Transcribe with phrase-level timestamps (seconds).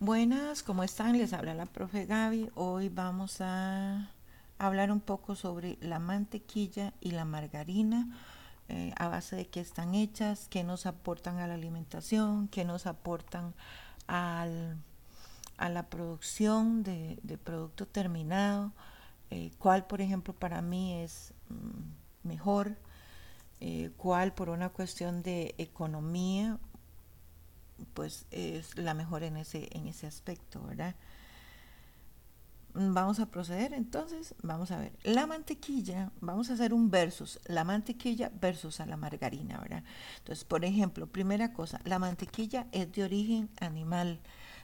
[0.00, 1.18] Buenas, ¿cómo están?
[1.18, 2.50] Les habla la profe Gaby.
[2.54, 4.12] Hoy vamos a
[4.56, 8.16] hablar un poco sobre la mantequilla y la margarina,
[8.68, 12.86] eh, a base de qué están hechas, qué nos aportan a la alimentación, qué nos
[12.86, 13.54] aportan
[14.06, 14.76] al,
[15.56, 18.70] a la producción de, producto terminado,
[19.30, 22.76] eh, cuál, por ejemplo, para mí es mm, mejor,
[23.58, 26.60] eh, cuál por una cuestión de economía
[27.94, 30.94] pues es la mejor en ese, en ese aspecto, ¿verdad?
[32.74, 37.64] Vamos a proceder entonces, vamos a ver, la mantequilla, vamos a hacer un versus, la
[37.64, 39.82] mantequilla versus a la margarina, ¿verdad?
[40.18, 44.20] Entonces, por ejemplo, primera cosa, la mantequilla es de origen animal,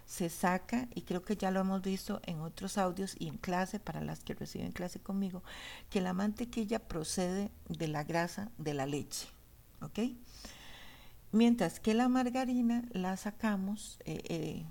[0.07, 3.81] se saca, y creo que ya lo hemos visto en otros audios y en clase,
[3.81, 5.43] para las que reciben clase conmigo,
[5.91, 9.27] que la mantequilla procede de la grasa de la leche,
[9.81, 9.99] ¿ok?
[11.35, 14.65] Mientras que la margarina la sacamos eh, eh,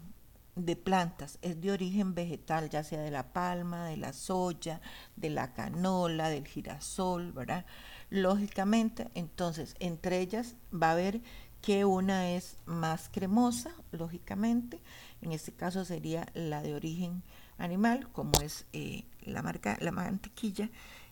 [0.56, 4.80] de plantas, es de origen vegetal, ya sea de la palma, de la soya,
[5.18, 7.66] de la canola, del girasol, ¿verdad?
[8.10, 11.20] Lógicamente, entonces, entre ellas va a haber
[11.62, 14.80] que una es más cremosa, lógicamente,
[15.22, 17.24] en este caso sería la de origen
[17.58, 20.70] animal, como es eh, la, marca, la mantequilla,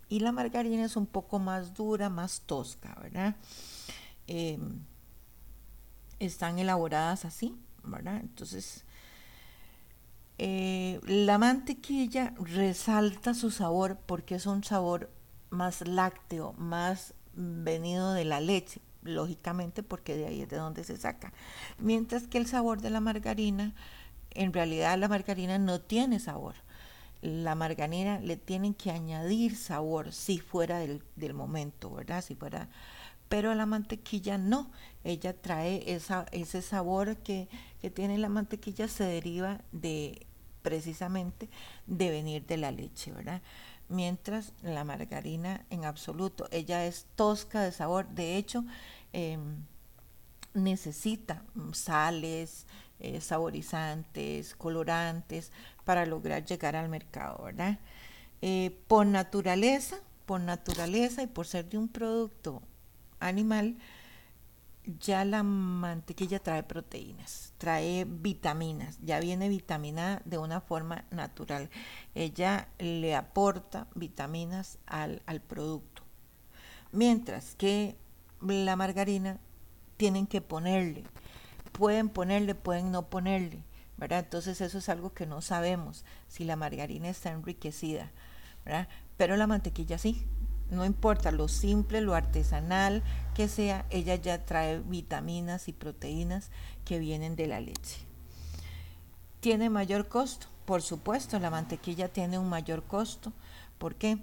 [0.08, 3.36] y la margarina es un poco más dura, más tosca, ¿verdad?
[4.28, 4.80] Em,
[6.26, 8.18] están elaboradas así, ¿verdad?
[8.18, 8.86] Entonces,
[10.38, 15.10] eh, la mantequilla resalta su sabor porque es un sabor
[15.50, 20.98] más lácteo, más venido de la leche, lógicamente porque de ahí es de donde se
[20.98, 21.34] saca.
[21.80, 23.74] Mientras que el sabor de la margarina,
[24.32, 26.56] en realidad la margarina no tiene sabor.
[27.22, 32.24] La margarina le tienen que añadir sabor si fuera del, del momento, ¿verdad?
[32.24, 32.70] Si fuera
[33.32, 34.70] pero la mantequilla no,
[35.06, 35.86] ella trae
[36.34, 37.48] ese sabor que,
[37.94, 40.28] tiene la mantequilla se deriva de
[40.62, 41.48] precisamente
[41.88, 43.42] de venir de la leche, ¿verdad?
[43.88, 48.66] Mientras la margarina en absoluto, ella es tosca de sabor, de hecho
[49.14, 49.64] em,
[50.54, 51.42] necesita
[51.72, 52.68] sales,
[53.00, 55.54] eh, saborizantes, colorantes
[55.86, 57.80] para lograr llegar al mercado, ¿verdad?
[58.42, 62.62] Eh, por naturaleza, por naturaleza y por ser de un producto
[63.22, 63.78] animal,
[65.00, 71.70] ya la mantequilla trae proteínas, trae vitaminas, ya viene vitaminada de una forma natural.
[72.16, 76.04] Ella le aporta vitaminas al, producto.
[76.92, 77.96] Mientras que
[78.42, 79.40] la margarina
[79.98, 81.04] tienen que ponerle,
[81.72, 83.64] pueden ponerle, pueden no ponerle,
[83.98, 84.20] ¿verdad?
[84.20, 88.12] Entonces eso es algo que no sabemos, si la margarina está enriquecida,
[88.66, 88.90] ¿verdad?
[89.16, 90.26] Pero la mantequilla sí,
[90.72, 93.04] no importa lo simple, lo artesanal
[93.36, 96.50] que sea, ella ya trae vitaminas y proteínas
[96.86, 98.00] que vienen de la leche.
[99.42, 100.48] ¿Tiene mayor costo?
[100.66, 103.34] Por supuesto, la mantequilla tiene un mayor costo.
[103.78, 104.18] ¿Por qué?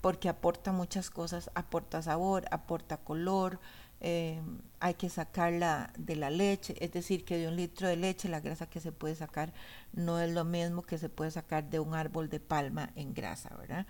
[0.00, 3.58] Porque aporta muchas cosas, aporta sabor, aporta color,
[4.00, 4.42] eh,
[4.78, 8.40] hay que sacarla de la leche, es decir, que de un litro de leche la
[8.40, 9.54] grasa que se puede sacar
[9.94, 13.56] no es lo mismo que se puede sacar de un árbol de palma en grasa,
[13.56, 13.86] ¿verdad?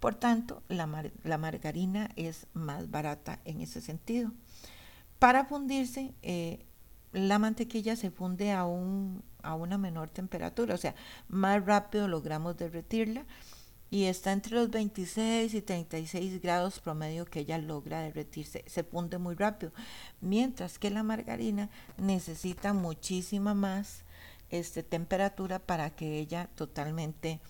[0.00, 4.32] Por tanto, la, margarina es más barata en ese sentido.
[5.18, 6.66] Para fundirse, eh,
[7.12, 10.94] la mantequilla se funde a, un, a una menor temperatura, o sea,
[11.28, 13.24] más rápido logramos derretirla
[13.90, 18.64] y está entre los 26 y 36 grados promedio que ella logra derretirse.
[18.66, 19.72] Se funde muy rápido,
[20.20, 24.04] mientras que la margarina necesita muchísima más
[24.50, 27.40] este, temperatura para que ella totalmente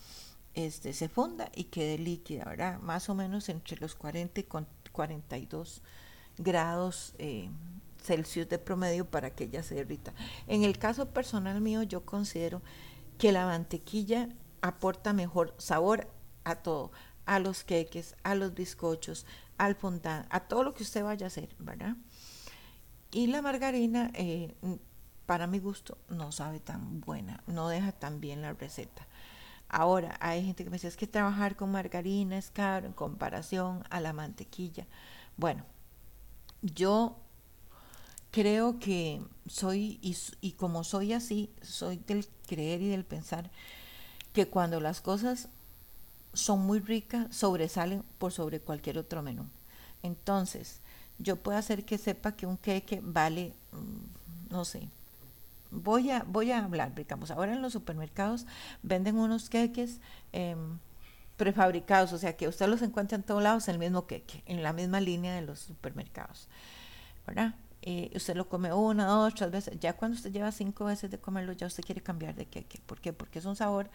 [0.57, 2.81] este, se funda y quede líquida, ¿verdad?
[2.81, 4.47] Más o menos entre los 40 y
[4.91, 5.83] 42
[6.39, 7.51] grados eh,
[8.03, 10.15] Celsius de promedio para que ella se derrita.
[10.47, 12.63] En el caso personal mío, yo considero
[13.19, 14.31] que la mantequilla
[14.63, 16.09] aporta mejor sabor
[16.45, 16.91] a todo,
[17.27, 19.27] a los queques, a los bizcochos,
[19.59, 21.97] al fondant, a todo lo que usted vaya a hacer, ¿verdad?
[23.11, 24.55] Y la margarina, eh,
[25.27, 29.07] para mi gusto, no sabe tan buena, no deja tan bien la receta.
[29.69, 33.83] Ahora, hay gente que me dice, es que trabajar con margarina es caro en comparación
[33.91, 34.87] a la mantequilla.
[35.37, 35.65] Bueno,
[36.63, 37.17] yo
[38.31, 43.51] creo que soy, y, y, como soy así, soy del creer y del pensar
[44.33, 45.49] que cuando las cosas
[46.33, 49.47] son muy ricas, sobresalen por sobre cualquier otro menú.
[50.03, 50.81] Entonces,
[51.19, 54.89] yo puedo hacer que sepa que un queque vale, mm, no sé,
[55.71, 58.47] voy a, voy a hablar, digamos, ahora en los supermercados
[58.83, 60.01] venden unos queques
[60.33, 60.79] em,
[61.37, 64.73] prefabricados, o sea que usted los encuentra en todos lados el mismo queque, en la
[64.73, 66.49] misma línea de los supermercados,
[67.27, 67.55] ¿verdad?
[67.87, 69.79] eh, usted lo come una, dos, tres veces.
[69.81, 72.81] Ya cuando usted lleva cinco veces de comerlo, ya usted quiere cambiar de queque.
[72.85, 73.13] ¿Por qué?
[73.13, 73.89] Porque es un sabor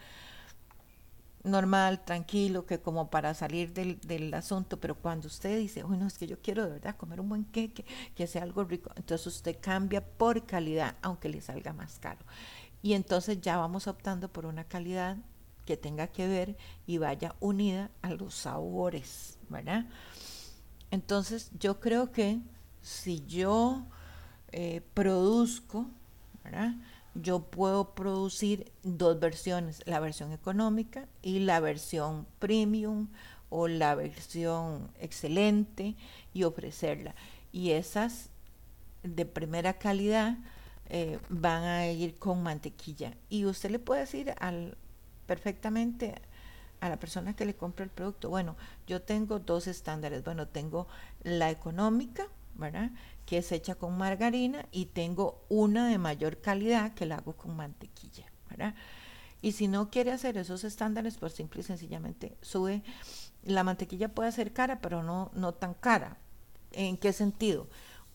[1.44, 6.18] normal, tranquilo, que como para salir del, del, asunto, pero cuando usted dice, bueno, es
[6.18, 7.84] que yo quiero de verdad comer un buen queque,
[8.14, 12.24] que sea algo rico, entonces usted cambia por calidad, aunque le salga más caro.
[12.82, 15.16] Y entonces ya vamos optando por una calidad
[15.64, 16.56] que tenga que ver
[16.86, 19.86] y vaya unida a los sabores, ¿verdad?
[20.90, 22.40] Entonces yo creo que
[22.80, 23.84] si yo
[24.50, 25.86] eh, produzco,
[26.42, 26.74] ¿verdad?
[27.14, 33.08] Yo puedo producir dos versiones, la versión económica y la versión premium
[33.50, 35.94] o la versión excelente
[36.32, 37.14] y ofrecerla.
[37.52, 38.30] Y esas
[39.02, 40.38] de primera calidad
[40.88, 43.14] eh, van a ir con mantequilla.
[43.28, 44.76] Y usted le puede decir al,
[45.26, 46.14] perfectamente
[46.80, 48.56] a la persona que le compra el producto, bueno,
[48.86, 50.24] yo tengo dos estándares.
[50.24, 50.88] Bueno, tengo
[51.22, 52.26] la económica,
[53.26, 57.56] que es hecha con margarina y tengo una de mayor calidad que la hago con
[57.56, 58.26] mantequilla.
[59.40, 62.82] Y si no quiere hacer esos estándares, pues simple y sencillamente sube.
[63.42, 66.16] La mantequilla puede ser cara, pero no, no tan cara.
[66.72, 67.68] ¿En qué sentido?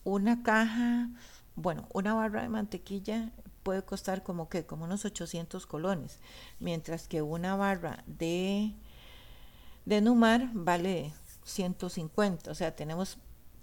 [0.04, 1.10] Una caja,
[1.54, 3.30] bueno, una barra de mantequilla
[3.62, 6.18] puede costar como que, como unos 800 colones,
[6.60, 8.74] mientras que una barra de,
[9.84, 11.12] de Numar vale
[11.44, 13.18] 150, o sea, tenemos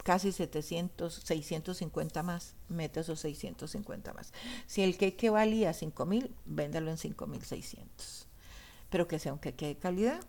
[0.06, 4.34] casi 700, 650 más, mete esos 650 más.
[4.68, 8.28] Si el queque valía 5000, véndalo en 5600.
[8.92, 10.19] Pero que sea un queque de calidad,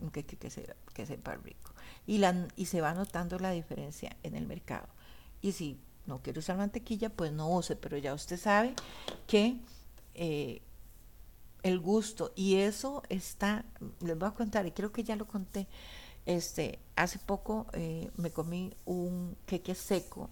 [0.00, 1.74] un queque que, sea, que sepa rico.
[2.06, 4.88] Y, la, y se va notando la diferencia en el mercado.
[5.42, 8.74] Y si no quiere usar mantequilla, pues no use, pero ya usted sabe
[9.26, 9.58] que
[10.14, 10.62] eh,
[11.62, 13.66] el gusto, y eso está,
[14.00, 15.68] les voy a contar, y creo que ya lo conté,
[16.26, 20.28] este, hace poco eh, me comí un queque seco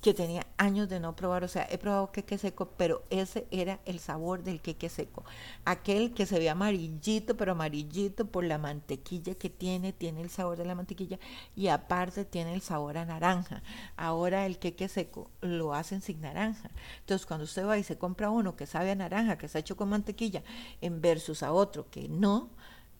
[0.00, 3.80] que tenía años de no probar, o sea, he probado queque seco, pero ese era
[3.84, 5.24] el sabor del queque seco.
[5.64, 10.56] Aquel que se ve amarillito, pero amarillito por la mantequilla que tiene, tiene el sabor
[10.56, 11.18] de la mantequilla
[11.54, 13.62] y aparte tiene el sabor a naranja.
[13.96, 16.70] Ahora el queque seco lo hacen sin naranja.
[17.00, 19.76] Entonces, cuando usted va y se compra uno que sabe a naranja, que está hecho
[19.76, 20.42] con mantequilla,
[20.80, 22.48] en versus a otro que no,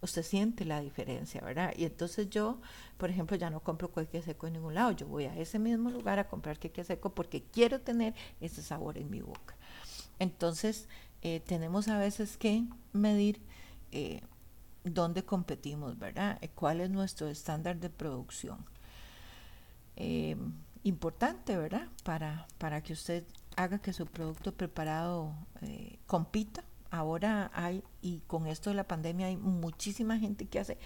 [0.03, 1.75] usted siente la diferencia, ¿verdad?
[1.77, 2.61] Y entonces yo,
[2.97, 5.91] por ejemplo, ya no compro queque seco en ningún lado, yo voy a ese mismo
[5.91, 9.57] lugar a comprar queque seco porque quiero tener ese sabor en mi boca.
[10.19, 10.89] Entonces,
[11.23, 13.41] eh, tenemos a veces que medir
[13.93, 14.21] eh,
[14.85, 16.39] dónde competimos, ¿verdad?
[16.41, 18.65] Eh, ¿Cuál es nuestro estándar de producción?
[20.83, 21.87] importante, ¿verdad?
[22.05, 23.23] Para, para que usted
[23.55, 25.35] haga que su producto preparado
[26.07, 30.79] compita ahora hay, y con esto de la pandemia hay muchísima gente que hace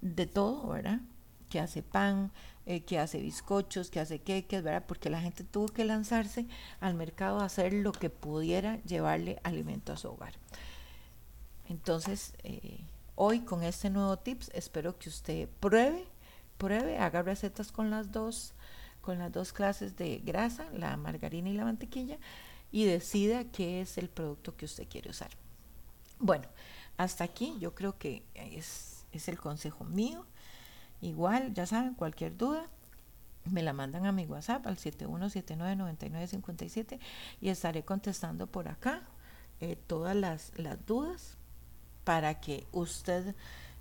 [0.00, 1.00] de todo, ¿verdad?
[1.48, 2.32] Que hace pan,
[2.66, 4.84] eh, que hace bizcochos, que hace queques, ¿verdad?
[4.86, 6.46] Porque la gente tuvo que lanzarse
[6.80, 10.34] al mercado a hacer lo que pudiera llevarle alimento a su hogar.
[11.68, 12.80] Entonces, eh,
[13.14, 16.06] hoy con este nuevo tips, espero que usted pruebe,
[16.58, 18.54] pruebe, haga recetas con las dos,
[19.00, 22.18] con las dos clases de grasa, la margarina y la mantequilla,
[22.70, 25.30] y decida qué es el producto que usted quiere usar.
[26.18, 26.48] Bueno,
[26.96, 30.24] hasta aquí yo creo que es, el consejo mío.
[31.00, 32.68] Igual, ya saben, cualquier duda,
[33.44, 36.98] me la mandan a mi WhatsApp al 71799957
[37.40, 39.02] y estaré contestando por acá
[39.60, 40.52] eh, todas las,
[40.86, 41.38] dudas
[42.04, 43.34] para que usted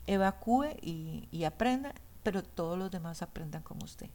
[0.08, 4.10] evacúe y, y, aprenda, pero todos los demás aprendan como usted.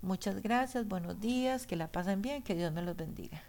[0.00, 3.42] Muchas gracias, buenos días, que la pasen bien, que Dios me los bendiga.